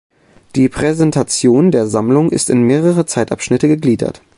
[0.55, 4.23] Die Präsentation der Sammlung ist in mehrere Zeitabschnitte gegliedert.